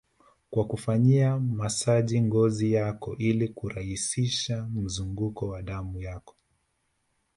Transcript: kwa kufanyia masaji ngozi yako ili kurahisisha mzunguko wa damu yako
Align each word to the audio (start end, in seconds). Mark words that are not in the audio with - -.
kwa 0.49 0.65
kufanyia 0.67 1.37
masaji 1.39 2.21
ngozi 2.21 2.73
yako 2.73 3.15
ili 3.17 3.47
kurahisisha 3.47 4.69
mzunguko 4.73 5.47
wa 5.47 5.61
damu 5.61 5.99
yako 5.99 6.35